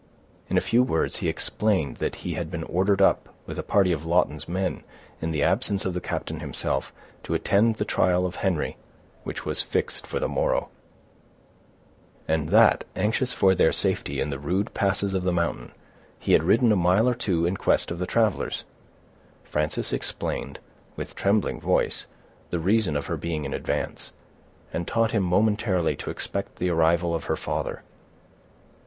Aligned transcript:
In 0.49 0.57
a 0.57 0.61
few 0.61 0.81
words 0.81 1.17
he 1.17 1.29
explained 1.29 1.97
that 1.97 2.15
he 2.25 2.33
had 2.33 2.49
been 2.49 2.63
ordered 2.63 3.03
up, 3.03 3.29
with 3.45 3.59
a 3.59 3.61
party 3.61 3.91
of 3.91 4.03
Lawton's 4.03 4.49
men, 4.49 4.81
in 5.21 5.29
the 5.29 5.43
absence 5.43 5.85
of 5.85 5.93
the 5.93 6.01
captain 6.01 6.39
himself, 6.39 6.91
to 7.21 7.35
attend 7.35 7.75
the 7.75 7.85
trial 7.85 8.25
of 8.25 8.37
Henry, 8.37 8.77
which 9.23 9.45
was 9.45 9.61
fixed 9.61 10.07
for 10.07 10.19
the 10.19 10.27
morrow; 10.27 10.69
and 12.27 12.49
that, 12.49 12.83
anxious 12.95 13.31
for 13.31 13.53
their 13.53 13.71
safety 13.71 14.19
in 14.19 14.31
the 14.31 14.39
rude 14.39 14.73
passes 14.73 15.13
of 15.13 15.21
the 15.21 15.31
mountain, 15.31 15.71
he 16.17 16.33
had 16.33 16.41
ridden 16.41 16.71
a 16.71 16.75
mile 16.75 17.07
or 17.07 17.13
two 17.13 17.45
in 17.45 17.55
quest 17.55 17.91
of 17.91 17.99
the 17.99 18.07
travelers. 18.07 18.63
Frances 19.43 19.93
explained, 19.93 20.57
with 20.95 21.13
trembling 21.15 21.59
voice, 21.61 22.07
the 22.49 22.57
reason 22.57 22.95
of 22.97 23.05
her 23.05 23.17
being 23.17 23.45
in 23.45 23.53
advance, 23.53 24.11
and 24.73 24.87
taught 24.87 25.11
him 25.11 25.21
momentarily 25.21 25.95
to 25.97 26.09
expect 26.09 26.55
the 26.55 26.71
arrival 26.71 27.13
of 27.13 27.25
her 27.25 27.35
father. 27.35 27.83